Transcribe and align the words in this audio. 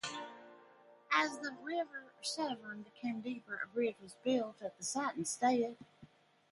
As 1.13 1.37
the 1.37 1.55
River 1.61 2.11
Severn 2.23 2.81
became 2.81 3.21
deeper 3.21 3.61
a 3.63 3.67
bridge 3.67 3.97
was 4.01 4.15
built 4.23 4.59
at 4.63 4.75
the 4.79 4.83
site 4.83 5.15
instead. 5.15 5.77